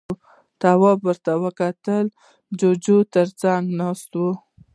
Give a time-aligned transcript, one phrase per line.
[0.61, 2.05] تواب ور وکتل،
[2.59, 4.23] جُوجُو يې تر څنګ ناست و.